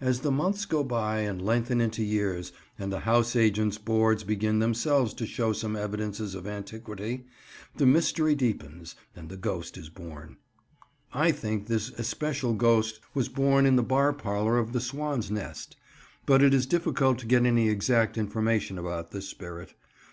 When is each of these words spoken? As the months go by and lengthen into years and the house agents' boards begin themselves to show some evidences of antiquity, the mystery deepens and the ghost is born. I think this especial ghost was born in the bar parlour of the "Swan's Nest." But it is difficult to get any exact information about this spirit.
As 0.00 0.20
the 0.20 0.30
months 0.30 0.64
go 0.64 0.84
by 0.84 1.22
and 1.22 1.42
lengthen 1.42 1.80
into 1.80 2.00
years 2.04 2.52
and 2.78 2.92
the 2.92 3.00
house 3.00 3.34
agents' 3.34 3.78
boards 3.78 4.22
begin 4.22 4.60
themselves 4.60 5.12
to 5.14 5.26
show 5.26 5.52
some 5.52 5.74
evidences 5.74 6.36
of 6.36 6.46
antiquity, 6.46 7.26
the 7.74 7.84
mystery 7.84 8.36
deepens 8.36 8.94
and 9.16 9.28
the 9.28 9.36
ghost 9.36 9.76
is 9.76 9.88
born. 9.88 10.36
I 11.12 11.32
think 11.32 11.66
this 11.66 11.88
especial 11.98 12.54
ghost 12.54 13.00
was 13.12 13.28
born 13.28 13.66
in 13.66 13.74
the 13.74 13.82
bar 13.82 14.12
parlour 14.12 14.56
of 14.56 14.72
the 14.72 14.78
"Swan's 14.80 15.32
Nest." 15.32 15.74
But 16.26 16.42
it 16.44 16.54
is 16.54 16.66
difficult 16.66 17.18
to 17.18 17.26
get 17.26 17.44
any 17.44 17.68
exact 17.68 18.16
information 18.16 18.78
about 18.78 19.10
this 19.10 19.26
spirit. 19.28 19.74